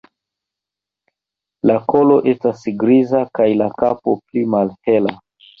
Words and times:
La 1.71 1.75
kolo 1.93 2.17
estas 2.33 2.65
griza 2.85 3.23
kaj 3.41 3.49
la 3.63 3.71
kapo 3.83 4.19
pli 4.25 4.49
malhela. 4.57 5.17